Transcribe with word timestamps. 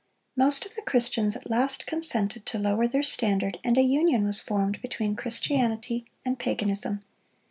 Most 0.35 0.65
of 0.65 0.73
the 0.73 0.81
Christians 0.81 1.35
at 1.35 1.47
last 1.47 1.85
consented 1.85 2.43
to 2.47 2.57
lower 2.57 2.87
their 2.87 3.03
standard, 3.03 3.59
and 3.63 3.77
a 3.77 3.83
union 3.83 4.23
was 4.23 4.41
formed 4.41 4.81
between 4.81 5.15
Christianity 5.15 6.07
and 6.25 6.39
paganism. 6.39 7.03